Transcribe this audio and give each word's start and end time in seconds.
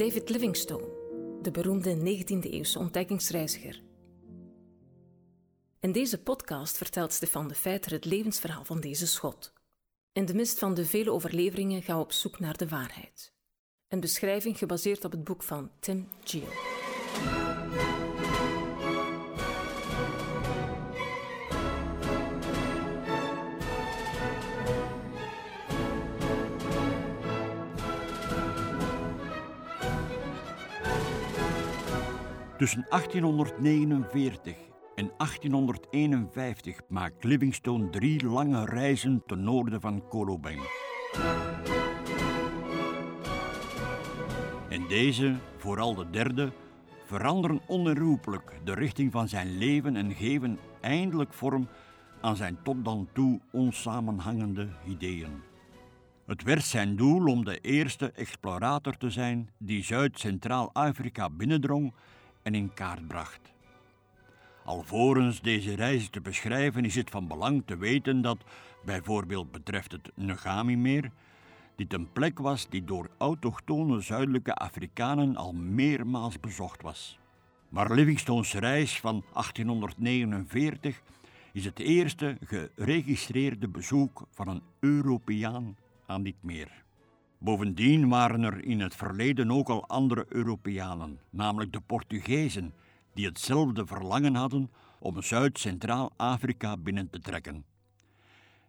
David 0.00 0.28
Livingstone, 0.28 0.88
de 1.42 1.50
beroemde 1.50 1.96
19e-eeuwse 1.96 2.78
ontdekkingsreiziger. 2.78 3.82
In 5.80 5.92
deze 5.92 6.22
podcast 6.22 6.76
vertelt 6.76 7.12
Stefan 7.12 7.48
de 7.48 7.54
Feiter 7.54 7.92
het 7.92 8.04
levensverhaal 8.04 8.64
van 8.64 8.80
deze 8.80 9.06
schot. 9.06 9.52
In 10.12 10.24
de 10.24 10.34
mist 10.34 10.58
van 10.58 10.74
de 10.74 10.86
vele 10.86 11.10
overleveringen 11.10 11.82
gaan 11.82 11.96
we 11.96 12.02
op 12.02 12.12
zoek 12.12 12.38
naar 12.38 12.56
de 12.56 12.68
waarheid. 12.68 13.32
Een 13.88 14.00
beschrijving 14.00 14.58
gebaseerd 14.58 15.04
op 15.04 15.10
het 15.10 15.24
boek 15.24 15.42
van 15.42 15.70
Tim 15.80 16.08
Gill. 16.24 17.49
Tussen 32.60 32.86
1849 32.88 34.56
en 34.94 35.10
1851 35.16 36.80
maakt 36.88 37.24
Livingstone 37.24 37.90
drie 37.90 38.26
lange 38.26 38.64
reizen 38.64 39.22
ten 39.26 39.42
noorden 39.42 39.80
van 39.80 40.08
Kolobeng. 40.08 40.60
En 44.68 44.88
deze, 44.88 45.34
vooral 45.56 45.94
de 45.94 46.10
derde, 46.10 46.52
veranderen 47.04 47.60
onherroepelijk 47.66 48.60
de 48.64 48.74
richting 48.74 49.12
van 49.12 49.28
zijn 49.28 49.58
leven 49.58 49.96
en 49.96 50.14
geven 50.14 50.58
eindelijk 50.80 51.32
vorm 51.32 51.68
aan 52.20 52.36
zijn 52.36 52.58
tot 52.62 52.84
dan 52.84 53.08
toe 53.12 53.40
onsamenhangende 53.52 54.68
ideeën. 54.86 55.42
Het 56.26 56.42
werd 56.42 56.64
zijn 56.64 56.96
doel 56.96 57.26
om 57.26 57.44
de 57.44 57.60
eerste 57.60 58.10
explorator 58.10 58.96
te 58.96 59.10
zijn 59.10 59.50
die 59.58 59.84
Zuid-Centraal-Afrika 59.84 61.30
binnendrong 61.30 61.92
in 62.54 62.74
kaart 62.74 63.08
bracht. 63.08 63.40
Alvorens 64.64 65.40
deze 65.40 65.74
reis 65.74 66.08
te 66.08 66.20
beschrijven 66.20 66.84
is 66.84 66.94
het 66.94 67.10
van 67.10 67.26
belang 67.26 67.62
te 67.66 67.76
weten 67.76 68.22
dat, 68.22 68.38
bijvoorbeeld 68.84 69.50
betreft 69.50 69.92
het 69.92 70.10
Ngami-meer, 70.14 71.10
dit 71.76 71.92
een 71.92 72.12
plek 72.12 72.38
was 72.38 72.68
die 72.68 72.84
door 72.84 73.10
autochtone 73.18 74.00
zuidelijke 74.00 74.54
Afrikanen 74.54 75.36
al 75.36 75.52
meermaals 75.52 76.40
bezocht 76.40 76.82
was. 76.82 77.18
Maar 77.68 77.92
Livingstone's 77.92 78.52
reis 78.54 79.00
van 79.00 79.24
1849 79.32 81.02
is 81.52 81.64
het 81.64 81.78
eerste 81.78 82.36
geregistreerde 82.44 83.68
bezoek 83.68 84.26
van 84.30 84.48
een 84.48 84.62
Europeaan 84.80 85.76
aan 86.06 86.22
dit 86.22 86.36
meer. 86.40 86.84
Bovendien 87.42 88.08
waren 88.08 88.42
er 88.42 88.64
in 88.64 88.80
het 88.80 88.94
verleden 88.94 89.50
ook 89.50 89.68
al 89.68 89.86
andere 89.86 90.26
Europeanen, 90.28 91.20
namelijk 91.30 91.72
de 91.72 91.80
Portugezen, 91.80 92.72
die 93.14 93.26
hetzelfde 93.26 93.86
verlangen 93.86 94.34
hadden 94.34 94.70
om 94.98 95.22
Zuid-Centraal-Afrika 95.22 96.76
binnen 96.76 97.10
te 97.10 97.20
trekken. 97.20 97.64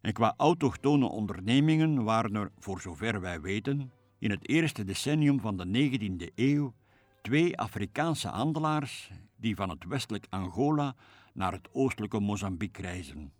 En 0.01 0.13
qua 0.13 0.33
autochtone 0.37 1.05
ondernemingen 1.05 2.03
waren 2.03 2.35
er, 2.35 2.51
voor 2.59 2.81
zover 2.81 3.21
wij 3.21 3.41
weten, 3.41 3.91
in 4.19 4.29
het 4.29 4.49
eerste 4.49 4.83
decennium 4.83 5.39
van 5.39 5.57
de 5.57 5.65
19e 5.65 6.33
eeuw 6.35 6.73
twee 7.21 7.57
Afrikaanse 7.57 8.27
handelaars 8.27 9.11
die 9.35 9.55
van 9.55 9.69
het 9.69 9.85
westelijk 9.85 10.25
Angola 10.29 10.95
naar 11.33 11.51
het 11.51 11.69
oostelijke 11.71 12.19
Mozambique 12.19 12.81
reizen. 12.81 13.31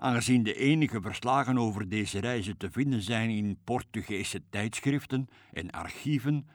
Aangezien 0.00 0.42
de 0.42 0.54
enige 0.54 1.00
verslagen 1.00 1.58
over 1.58 1.88
deze 1.88 2.18
reizen 2.18 2.56
te 2.56 2.70
vinden 2.70 3.02
zijn 3.02 3.30
in 3.30 3.58
Portugese 3.64 4.42
tijdschriften 4.50 5.28
en 5.52 5.70
archieven, 5.70 6.46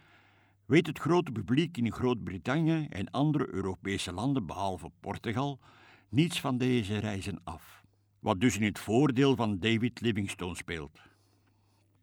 weet 0.66 0.88
het 0.88 1.00
grote 1.00 1.32
publiek 1.32 1.78
in 1.78 1.92
Groot-Brittannië 1.92 2.88
en 2.90 3.12
andere 3.12 3.54
Europese 3.54 4.14
landen 4.14 4.46
behalve 4.46 4.92
Portugal 5.00 5.60
niets 6.10 6.40
van 6.40 6.58
deze 6.58 6.98
reizen 6.98 7.40
af. 7.44 7.84
Wat 8.20 8.40
dus 8.40 8.58
in 8.58 8.64
het 8.64 8.80
voordeel 8.80 9.36
van 9.36 9.60
David 9.60 10.02
Livingstone 10.02 10.56
speelt. 10.56 11.00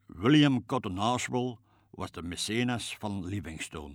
William 0.07 0.67
Cotton 0.67 0.97
Housewell 0.97 1.57
was 1.91 2.11
de 2.11 2.23
mecenas 2.23 2.97
van 2.99 3.27
Livingstone. 3.27 3.95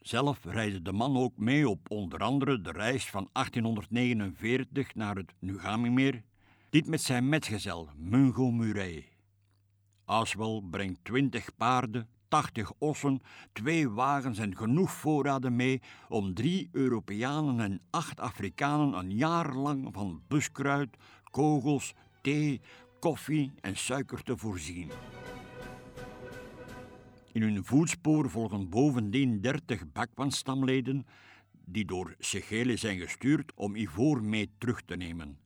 Zelf 0.00 0.44
reisde 0.44 0.82
de 0.82 0.92
man 0.92 1.16
ook 1.16 1.36
mee 1.36 1.68
op 1.68 1.90
onder 1.90 2.18
andere 2.18 2.60
de 2.60 2.72
reis 2.72 3.10
van 3.10 3.28
1849 3.32 4.94
naar 4.94 5.16
het 5.16 5.32
Nugami-meer 5.38 6.22
dit 6.74 6.86
met 6.86 7.00
zijn 7.00 7.28
metgezel 7.28 7.88
Mungo 7.96 8.50
Murray. 8.50 9.08
Oswell 10.06 10.62
brengt 10.70 11.04
twintig 11.04 11.56
paarden, 11.56 12.08
tachtig 12.28 12.72
ossen, 12.78 13.20
twee 13.52 13.90
wagens 13.90 14.38
en 14.38 14.56
genoeg 14.56 14.92
voorraden 14.92 15.56
mee 15.56 15.82
om 16.08 16.34
drie 16.34 16.68
Europeanen 16.72 17.60
en 17.60 17.80
acht 17.90 18.20
Afrikanen 18.20 18.98
een 18.98 19.10
jaar 19.10 19.54
lang 19.54 19.88
van 19.92 20.22
buskruid, 20.28 20.96
kogels, 21.30 21.94
thee, 22.22 22.60
koffie 23.00 23.52
en 23.60 23.76
suiker 23.76 24.22
te 24.22 24.36
voorzien. 24.36 24.90
In 27.32 27.42
hun 27.42 27.64
voetspoor 27.64 28.30
volgen 28.30 28.68
bovendien 28.68 29.40
dertig 29.40 29.92
bakwanstamleden 29.92 31.06
die 31.64 31.84
door 31.84 32.14
Segele 32.18 32.76
zijn 32.76 32.98
gestuurd 32.98 33.52
om 33.54 33.76
ivoor 33.76 34.22
mee 34.22 34.50
terug 34.58 34.82
te 34.82 34.96
nemen. 34.96 35.43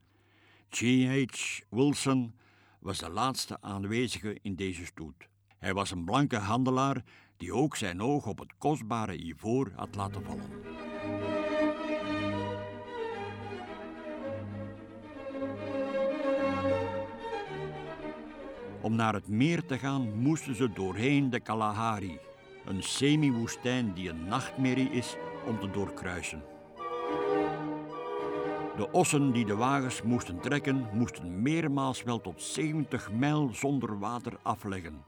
G.H. 0.71 1.61
Wilson 1.69 2.35
was 2.79 2.99
de 2.99 3.11
laatste 3.11 3.57
aanwezige 3.61 4.39
in 4.43 4.55
deze 4.55 4.85
stoet. 4.85 5.29
Hij 5.59 5.75
was 5.75 5.91
een 5.91 6.05
blanke 6.05 6.37
handelaar 6.37 7.05
die 7.37 7.53
ook 7.53 7.77
zijn 7.77 8.03
oog 8.03 8.27
op 8.27 8.39
het 8.39 8.53
kostbare 8.59 9.25
ivoor 9.25 9.73
had 9.75 9.95
laten 9.95 10.25
vallen. 10.25 10.51
Om 18.81 18.95
naar 18.95 19.15
het 19.15 19.29
meer 19.29 19.67
te 19.67 19.79
gaan 19.79 20.19
moesten 20.19 20.55
ze 20.55 20.73
doorheen 20.73 21.31
de 21.31 21.41
Kalahari, 21.41 22.19
een 22.65 22.83
semi-woestijn 22.83 23.93
die 23.93 24.09
een 24.09 24.25
nachtmerrie 24.25 24.91
is 24.91 25.17
om 25.47 25.61
te 25.61 25.71
doorkruisen. 25.71 26.43
De 28.79 28.91
ossen 28.91 29.33
die 29.33 29.45
de 29.47 29.57
wagens 29.57 30.03
moesten 30.03 30.41
trekken, 30.41 30.89
moesten 30.93 31.43
meermaals 31.43 32.03
wel 32.03 32.21
tot 32.21 32.43
70 32.43 33.13
mijl 33.13 33.51
zonder 33.53 33.99
water 33.99 34.39
afleggen. 34.43 35.05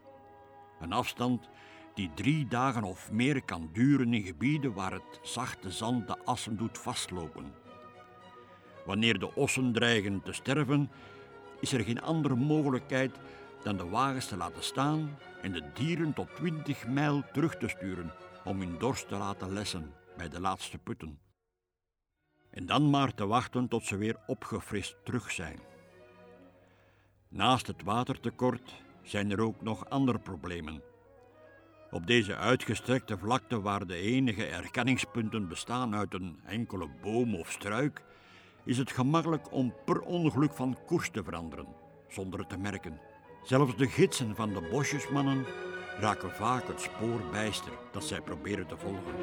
Een 0.81 0.93
afstand 0.93 1.49
die 1.95 2.11
drie 2.15 2.47
dagen 2.47 2.83
of 2.83 3.13
meer 3.13 3.43
kan 3.43 3.71
duren 3.73 4.15
in 4.15 4.23
gebieden 4.23 4.73
waar 4.73 4.93
het 4.93 5.21
zachte 5.23 5.71
zand 5.71 6.07
de 6.07 6.19
assen 6.25 6.57
doet 6.57 6.79
vastlopen. 6.79 7.53
Wanneer 8.87 9.19
de 9.19 9.35
ossen 9.35 9.73
dreigen 9.73 10.23
te 10.23 10.33
sterven, 10.33 10.91
is 11.61 11.73
er 11.73 11.85
geen 11.85 12.03
andere 12.03 12.37
mogelijkheid 12.37 13.19
dan 13.63 13.77
de 13.77 13.89
wagens 13.89 14.27
te 14.27 14.37
laten 14.37 14.63
staan 14.63 15.19
en 15.43 15.53
de 15.53 15.63
dieren 15.75 16.13
tot 16.13 16.35
20 16.35 16.87
mijl 16.87 17.23
terug 17.33 17.57
te 17.57 17.69
sturen 17.69 18.13
om 18.45 18.61
hun 18.61 18.79
dorst 18.79 19.09
te 19.09 19.17
laten 19.17 19.53
lessen 19.53 19.93
bij 20.17 20.29
de 20.29 20.41
laatste 20.41 20.79
putten 20.79 21.30
en 22.51 22.67
dan 22.67 22.91
maar 22.91 23.15
te 23.15 23.27
wachten 23.27 23.69
tot 23.69 23.85
ze 23.85 23.97
weer 23.97 24.17
opgefrist 24.27 24.97
terug 25.05 25.31
zijn. 25.31 25.59
Naast 27.29 27.67
het 27.67 27.83
watertekort 27.83 28.75
zijn 29.03 29.31
er 29.31 29.41
ook 29.41 29.63
nog 29.63 29.89
andere 29.89 30.19
problemen. 30.19 30.83
Op 31.91 32.07
deze 32.07 32.37
uitgestrekte 32.37 33.19
vlakte 33.19 33.61
waar 33.61 33.87
de 33.87 33.95
enige 33.95 34.47
erkenningspunten 34.47 35.49
bestaan 35.49 35.95
uit 35.95 36.15
een 36.15 36.41
enkele 36.47 36.89
boom 37.03 37.35
of 37.35 37.51
struik, 37.51 38.03
is 38.65 38.79
het 38.79 38.93
gemakkelijk 38.93 39.53
om 39.53 39.75
per 39.85 40.01
ongeluk 40.01 40.53
van 40.53 40.79
koers 40.87 41.11
te 41.11 41.25
veranderen, 41.25 41.67
zonder 42.09 42.39
het 42.39 42.49
te 42.49 42.59
merken. 42.59 43.01
Zelfs 43.43 43.77
de 43.77 43.89
gidsen 43.89 44.35
van 44.37 44.53
de 44.53 44.69
bosjesmannen 44.71 45.47
raken 45.99 46.31
vaak 46.31 46.67
het 46.67 46.81
spoor 46.81 47.21
bijster 47.31 47.73
dat 47.93 48.05
zij 48.05 48.21
proberen 48.21 48.67
te 48.67 48.77
volgen. 48.77 49.15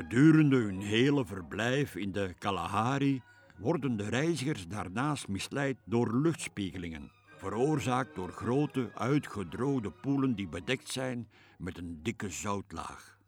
Gedurende 0.00 0.56
hun 0.56 0.80
hele 0.80 1.26
verblijf 1.26 1.96
in 1.96 2.12
de 2.12 2.34
Kalahari 2.38 3.22
worden 3.58 3.96
de 3.96 4.08
reizigers 4.08 4.68
daarnaast 4.68 5.28
misleid 5.28 5.78
door 5.84 6.20
luchtspiegelingen, 6.20 7.10
veroorzaakt 7.36 8.14
door 8.14 8.32
grote 8.32 8.90
uitgedroogde 8.94 9.90
poelen 9.90 10.34
die 10.34 10.48
bedekt 10.48 10.88
zijn 10.88 11.28
met 11.58 11.78
een 11.78 12.02
dikke 12.02 12.30
zoutlaag. 12.30 13.18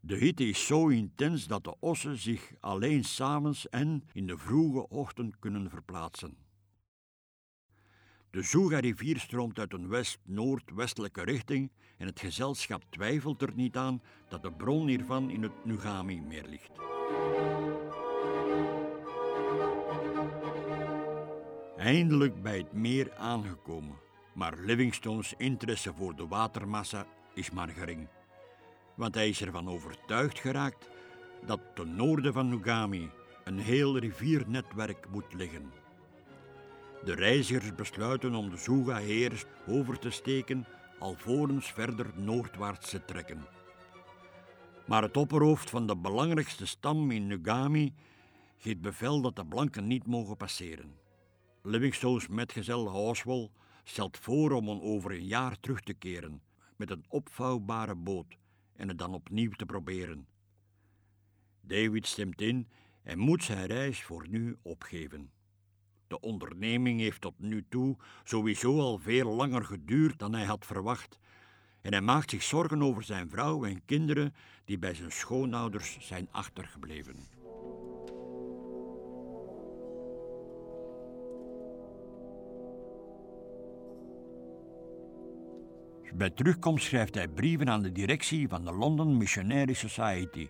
De 0.00 0.16
hitte 0.16 0.48
is 0.48 0.66
zo 0.66 0.88
intens 0.88 1.46
dat 1.46 1.64
de 1.64 1.74
ossen 1.80 2.16
zich 2.16 2.52
alleen 2.60 3.04
s'avonds 3.04 3.68
en 3.68 4.02
in 4.12 4.26
de 4.26 4.38
vroege 4.38 4.88
ochtend 4.88 5.38
kunnen 5.38 5.70
verplaatsen. 5.70 6.36
De 8.36 8.42
Zuga-rivier 8.42 9.18
stroomt 9.18 9.58
uit 9.58 9.72
een 9.72 9.88
west-noordwestelijke 9.88 11.22
richting 11.22 11.70
en 11.96 12.06
het 12.06 12.20
gezelschap 12.20 12.82
twijfelt 12.90 13.42
er 13.42 13.52
niet 13.54 13.76
aan 13.76 14.02
dat 14.28 14.42
de 14.42 14.52
bron 14.52 14.88
hiervan 14.88 15.30
in 15.30 15.42
het 15.42 15.64
Nugami-meer 15.64 16.44
ligt. 16.48 16.70
Eindelijk 21.76 22.42
bij 22.42 22.58
het 22.58 22.72
meer 22.72 23.16
aangekomen, 23.16 23.96
Maar 24.34 24.58
Livingstone's 24.58 25.34
interesse 25.36 25.92
voor 25.92 26.16
de 26.16 26.26
watermassa 26.26 27.06
is 27.34 27.50
maar 27.50 27.68
gering. 27.68 28.08
Want 28.94 29.14
hij 29.14 29.28
is 29.28 29.40
ervan 29.42 29.68
overtuigd 29.68 30.38
geraakt 30.38 30.88
dat 31.46 31.60
ten 31.74 31.94
noorden 31.94 32.32
van 32.32 32.48
Nugami 32.48 33.10
een 33.44 33.58
heel 33.58 33.98
riviernetwerk 33.98 35.10
moet 35.10 35.34
liggen. 35.34 35.85
De 37.06 37.14
reizigers 37.14 37.74
besluiten 37.74 38.34
om 38.34 38.50
de 38.50 38.56
Suga-heers 38.56 39.44
over 39.66 39.98
te 39.98 40.10
steken 40.10 40.66
alvorens 40.98 41.72
verder 41.72 42.10
noordwaarts 42.16 42.90
te 42.90 43.04
trekken. 43.04 43.46
Maar 44.86 45.02
het 45.02 45.16
opperhoofd 45.16 45.70
van 45.70 45.86
de 45.86 45.96
belangrijkste 45.96 46.66
stam 46.66 47.10
in 47.10 47.26
Nugami 47.26 47.94
geeft 48.56 48.80
bevel 48.80 49.20
dat 49.20 49.36
de 49.36 49.46
blanken 49.46 49.86
niet 49.86 50.06
mogen 50.06 50.36
passeren. 50.36 50.94
Livingstone's 51.62 52.28
metgezel 52.28 52.86
Oswald 52.86 53.50
stelt 53.84 54.18
voor 54.18 54.52
om 54.52 54.68
over 54.68 55.10
een 55.10 55.26
jaar 55.26 55.60
terug 55.60 55.80
te 55.80 55.94
keren 55.94 56.42
met 56.76 56.90
een 56.90 57.04
opvouwbare 57.08 57.94
boot 57.94 58.36
en 58.76 58.88
het 58.88 58.98
dan 58.98 59.14
opnieuw 59.14 59.50
te 59.50 59.66
proberen. 59.66 60.26
David 61.60 62.06
stemt 62.06 62.40
in 62.40 62.68
en 63.02 63.18
moet 63.18 63.44
zijn 63.44 63.66
reis 63.66 64.02
voor 64.02 64.28
nu 64.28 64.56
opgeven. 64.62 65.35
De 66.08 66.20
onderneming 66.20 67.00
heeft 67.00 67.20
tot 67.20 67.34
nu 67.38 67.64
toe 67.68 67.96
sowieso 68.24 68.80
al 68.80 68.98
veel 68.98 69.34
langer 69.34 69.64
geduurd 69.64 70.18
dan 70.18 70.34
hij 70.34 70.44
had 70.44 70.66
verwacht. 70.66 71.18
En 71.80 71.92
hij 71.92 72.00
maakt 72.00 72.30
zich 72.30 72.42
zorgen 72.42 72.82
over 72.82 73.02
zijn 73.02 73.30
vrouw 73.30 73.64
en 73.64 73.84
kinderen 73.84 74.34
die 74.64 74.78
bij 74.78 74.94
zijn 74.94 75.12
schoonouders 75.12 75.98
zijn 76.00 76.28
achtergebleven. 76.30 77.16
Bij 86.14 86.30
terugkomst 86.30 86.84
schrijft 86.84 87.14
hij 87.14 87.28
brieven 87.28 87.70
aan 87.70 87.82
de 87.82 87.92
directie 87.92 88.48
van 88.48 88.64
de 88.64 88.72
London 88.72 89.16
Missionary 89.16 89.72
Society. 89.72 90.48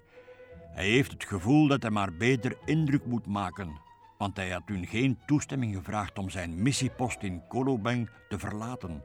Hij 0.70 0.88
heeft 0.88 1.12
het 1.12 1.24
gevoel 1.24 1.68
dat 1.68 1.82
hij 1.82 1.90
maar 1.90 2.16
beter 2.16 2.56
indruk 2.64 3.06
moet 3.06 3.26
maken 3.26 3.85
want 4.18 4.36
hij 4.36 4.50
had 4.50 4.62
hun 4.64 4.86
geen 4.86 5.18
toestemming 5.26 5.74
gevraagd 5.74 6.18
om 6.18 6.30
zijn 6.30 6.62
missiepost 6.62 7.22
in 7.22 7.42
Kolobeng 7.48 8.10
te 8.28 8.38
verlaten 8.38 9.02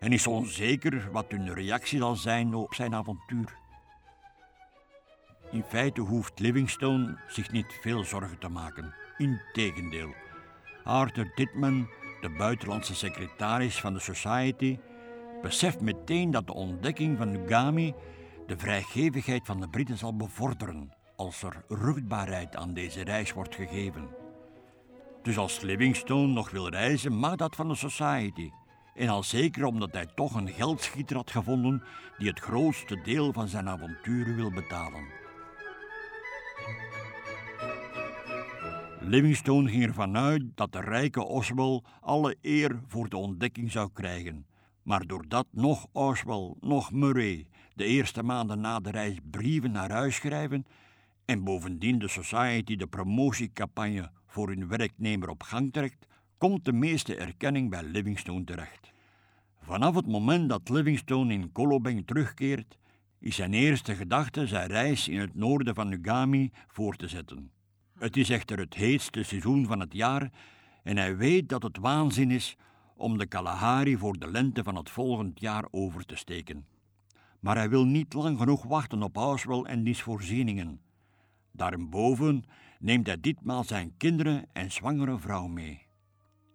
en 0.00 0.12
is 0.12 0.26
onzeker 0.26 1.08
wat 1.12 1.26
hun 1.28 1.54
reactie 1.54 1.98
zal 1.98 2.16
zijn 2.16 2.54
op 2.54 2.74
zijn 2.74 2.94
avontuur. 2.94 3.56
In 5.50 5.64
feite 5.68 6.00
hoeft 6.00 6.38
Livingstone 6.38 7.18
zich 7.28 7.50
niet 7.50 7.78
veel 7.80 8.04
zorgen 8.04 8.38
te 8.38 8.48
maken. 8.48 8.94
Integendeel. 9.16 10.14
Arthur 10.84 11.32
Titman, 11.34 11.88
de 12.20 12.30
buitenlandse 12.30 12.94
secretaris 12.94 13.80
van 13.80 13.92
de 13.92 14.00
Society, 14.00 14.78
beseft 15.42 15.80
meteen 15.80 16.30
dat 16.30 16.46
de 16.46 16.54
ontdekking 16.54 17.18
van 17.18 17.30
Nugami 17.30 17.94
de 18.46 18.58
vrijgevigheid 18.58 19.46
van 19.46 19.60
de 19.60 19.68
Britten 19.68 19.98
zal 19.98 20.16
bevorderen 20.16 20.92
als 21.16 21.42
er 21.42 21.64
rugbaarheid 21.68 22.56
aan 22.56 22.74
deze 22.74 23.02
reis 23.04 23.32
wordt 23.32 23.54
gegeven. 23.54 24.08
Dus 25.22 25.38
als 25.38 25.60
Livingstone 25.60 26.32
nog 26.32 26.50
wil 26.50 26.68
reizen, 26.68 27.12
mag 27.12 27.36
dat 27.36 27.56
van 27.56 27.68
de 27.68 27.74
Society. 27.74 28.50
En 28.94 29.08
al 29.08 29.22
zeker 29.22 29.64
omdat 29.64 29.92
hij 29.92 30.06
toch 30.14 30.34
een 30.34 30.48
geldschieter 30.48 31.16
had 31.16 31.30
gevonden 31.30 31.82
die 32.18 32.28
het 32.28 32.40
grootste 32.40 33.00
deel 33.02 33.32
van 33.32 33.48
zijn 33.48 33.68
avonturen 33.68 34.36
wil 34.36 34.50
betalen. 34.50 35.06
Livingstone 39.00 39.70
ging 39.70 39.84
ervan 39.84 40.16
uit 40.16 40.42
dat 40.54 40.72
de 40.72 40.80
rijke 40.80 41.24
Oswald 41.24 41.86
alle 42.00 42.36
eer 42.42 42.80
voor 42.86 43.08
de 43.08 43.16
ontdekking 43.16 43.72
zou 43.72 43.90
krijgen. 43.92 44.46
Maar 44.82 45.06
doordat 45.06 45.46
nog 45.50 45.86
Oswald, 45.92 46.62
nog 46.62 46.92
Murray 46.92 47.46
de 47.74 47.84
eerste 47.84 48.22
maanden 48.22 48.60
na 48.60 48.80
de 48.80 48.90
reis 48.90 49.16
brieven 49.30 49.70
naar 49.70 49.90
huis 49.90 50.14
schrijven 50.14 50.66
en 51.28 51.44
bovendien 51.44 51.98
de 51.98 52.08
Society 52.08 52.76
de 52.76 52.86
promotiecampagne 52.86 54.10
voor 54.26 54.48
hun 54.48 54.68
werknemer 54.68 55.28
op 55.28 55.42
gang 55.42 55.72
trekt, 55.72 56.06
komt 56.38 56.64
de 56.64 56.72
meeste 56.72 57.16
erkenning 57.16 57.70
bij 57.70 57.82
Livingstone 57.82 58.44
terecht. 58.44 58.92
Vanaf 59.62 59.94
het 59.94 60.06
moment 60.06 60.48
dat 60.48 60.68
Livingstone 60.68 61.32
in 61.32 61.52
Kolobeng 61.52 62.06
terugkeert, 62.06 62.78
is 63.20 63.34
zijn 63.34 63.52
eerste 63.52 63.94
gedachte 63.94 64.46
zijn 64.46 64.68
reis 64.68 65.08
in 65.08 65.18
het 65.18 65.34
noorden 65.34 65.74
van 65.74 65.88
Nugami 65.88 66.50
voor 66.66 66.96
te 66.96 67.08
zetten. 67.08 67.50
Het 67.98 68.16
is 68.16 68.30
echter 68.30 68.58
het 68.58 68.74
heetste 68.74 69.22
seizoen 69.22 69.66
van 69.66 69.80
het 69.80 69.92
jaar 69.92 70.30
en 70.82 70.96
hij 70.96 71.16
weet 71.16 71.48
dat 71.48 71.62
het 71.62 71.78
waanzin 71.78 72.30
is 72.30 72.56
om 72.96 73.18
de 73.18 73.26
Kalahari 73.26 73.96
voor 73.96 74.18
de 74.18 74.30
lente 74.30 74.62
van 74.62 74.76
het 74.76 74.90
volgend 74.90 75.40
jaar 75.40 75.64
over 75.70 76.06
te 76.06 76.16
steken. 76.16 76.66
Maar 77.40 77.56
hij 77.56 77.68
wil 77.68 77.84
niet 77.84 78.12
lang 78.12 78.38
genoeg 78.38 78.62
wachten 78.62 79.02
op 79.02 79.16
Oswald 79.16 79.66
en 79.66 79.84
diens 79.84 80.02
voorzieningen. 80.02 80.86
Daarboven 81.58 82.44
neemt 82.78 83.06
hij 83.06 83.20
ditmaal 83.20 83.64
zijn 83.64 83.94
kinderen 83.96 84.46
en 84.52 84.72
zwangere 84.72 85.18
vrouw 85.18 85.46
mee. 85.46 85.86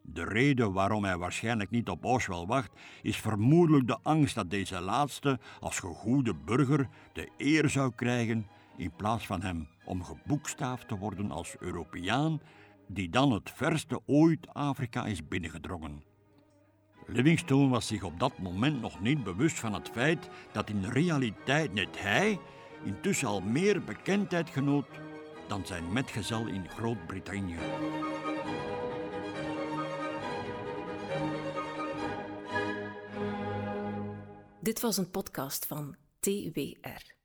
De 0.02 0.24
reden 0.24 0.74
waarom 0.74 1.04
hij 1.04 1.18
waarschijnlijk 1.18 1.70
niet 1.70 1.90
op 1.90 2.06
Oswald 2.06 2.48
wacht, 2.48 2.72
is 3.02 3.18
vermoedelijk 3.18 3.88
de 3.88 3.98
angst 4.04 4.36
dat 4.36 4.50
deze 4.50 4.82
laatste 4.82 5.40
als 5.60 5.80
gegoede 5.80 6.34
burger 6.36 6.90
de 7.14 7.30
eer 7.38 7.70
zou 7.70 7.92
krijgen 7.96 8.48
in 8.78 8.92
plaats 8.96 9.26
van 9.26 9.42
hem 9.42 9.68
om 9.86 10.04
geboekstaafd 10.04 10.88
te 10.88 10.98
worden 10.98 11.32
als 11.32 11.56
Europeaan 11.60 12.42
die 12.88 13.10
dan 13.10 13.32
het 13.32 13.52
verste 13.52 14.02
ooit 14.06 14.54
Afrika 14.54 15.06
is 15.06 15.28
binnengedrongen. 15.28 16.04
Livingstone 17.06 17.70
was 17.70 17.88
zich 17.88 18.04
op 18.04 18.20
dat 18.20 18.38
moment 18.38 18.82
nog 18.82 19.02
niet 19.02 19.24
bewust 19.24 19.60
van 19.60 19.74
het 19.74 19.90
feit 19.90 20.30
dat 20.52 20.70
in 20.70 20.86
realiteit 20.86 21.74
net 21.74 22.02
hij 22.02 22.40
intussen 22.84 23.28
al 23.28 23.42
meer 23.42 23.84
bekendheid 23.84 24.50
genoot 24.50 24.88
dan 25.48 25.66
zijn 25.66 25.94
metgezel 25.94 26.48
in 26.48 26.70
Groot-Brittannië. 26.70 27.58
Dit 34.60 34.80
was 34.80 34.98
een 34.98 35.12
podcast 35.12 35.66
van 35.66 35.96
TWR. 36.20 37.23